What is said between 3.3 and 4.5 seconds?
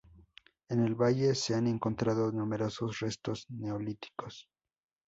Neolíticos.